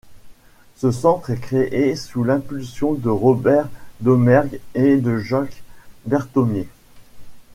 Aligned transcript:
Ce 0.77 0.89
centre 0.89 1.29
est 1.29 1.37
créé 1.39 1.95
sous 1.95 2.23
l'impulsion 2.23 2.93
de 2.95 3.07
Robert 3.07 3.69
Domergue 3.99 4.59
et 4.73 4.97
de 4.97 5.19
Jacques 5.19 5.61
Berthommier. 6.07 6.67